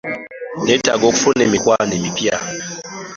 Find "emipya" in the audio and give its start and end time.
1.99-2.35